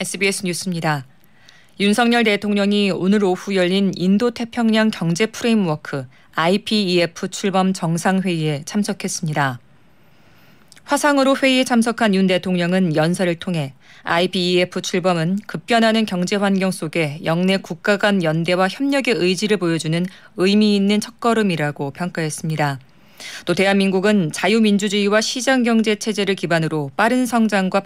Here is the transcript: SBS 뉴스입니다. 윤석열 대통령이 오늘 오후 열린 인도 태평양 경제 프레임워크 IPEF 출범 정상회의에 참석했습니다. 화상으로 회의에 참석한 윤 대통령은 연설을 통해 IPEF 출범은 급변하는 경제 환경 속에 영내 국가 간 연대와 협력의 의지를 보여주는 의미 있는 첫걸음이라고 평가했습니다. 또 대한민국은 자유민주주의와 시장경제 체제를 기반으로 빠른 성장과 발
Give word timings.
SBS 0.00 0.44
뉴스입니다. 0.44 1.06
윤석열 1.78 2.24
대통령이 2.24 2.90
오늘 2.90 3.22
오후 3.22 3.54
열린 3.54 3.92
인도 3.94 4.32
태평양 4.32 4.90
경제 4.90 5.26
프레임워크 5.26 6.06
IPEF 6.34 7.28
출범 7.28 7.72
정상회의에 7.72 8.62
참석했습니다. 8.64 9.60
화상으로 10.82 11.36
회의에 11.36 11.64
참석한 11.64 12.14
윤 12.14 12.26
대통령은 12.26 12.96
연설을 12.96 13.36
통해 13.36 13.72
IPEF 14.02 14.82
출범은 14.82 15.38
급변하는 15.46 16.06
경제 16.06 16.36
환경 16.36 16.72
속에 16.72 17.20
영내 17.24 17.58
국가 17.58 17.96
간 17.96 18.22
연대와 18.22 18.68
협력의 18.68 19.14
의지를 19.14 19.58
보여주는 19.58 20.04
의미 20.36 20.74
있는 20.74 21.00
첫걸음이라고 21.00 21.92
평가했습니다. 21.92 22.80
또 23.44 23.54
대한민국은 23.54 24.32
자유민주주의와 24.32 25.20
시장경제 25.20 25.96
체제를 25.96 26.34
기반으로 26.34 26.90
빠른 26.96 27.26
성장과 27.26 27.80
발 27.80 27.84